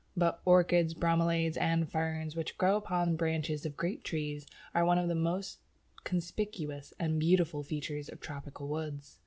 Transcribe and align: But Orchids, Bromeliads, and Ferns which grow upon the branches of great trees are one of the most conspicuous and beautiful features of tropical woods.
But 0.17 0.41
Orchids, 0.45 0.95
Bromeliads, 0.95 1.57
and 1.57 1.87
Ferns 1.87 2.35
which 2.35 2.57
grow 2.57 2.75
upon 2.75 3.11
the 3.11 3.15
branches 3.17 3.67
of 3.67 3.77
great 3.77 4.03
trees 4.03 4.47
are 4.73 4.83
one 4.83 4.97
of 4.97 5.07
the 5.07 5.13
most 5.13 5.59
conspicuous 6.05 6.91
and 6.99 7.19
beautiful 7.19 7.61
features 7.61 8.09
of 8.09 8.19
tropical 8.19 8.67
woods. 8.67 9.19